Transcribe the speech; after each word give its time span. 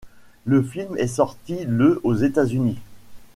Le 0.45 0.63
film 0.63 0.97
est 0.97 1.05
sorti 1.05 1.63
le 1.65 2.01
aux 2.03 2.15
États-Unis. 2.15 2.79